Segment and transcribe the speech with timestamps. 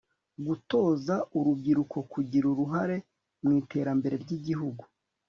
[0.47, 2.97] gutoza urubyiruko kugira uruhare
[3.43, 4.83] mu iterambere ry'igihugu